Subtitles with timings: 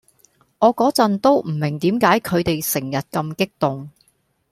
[0.57, 3.89] 我個陣都唔明點解佢哋成日咁激動⠀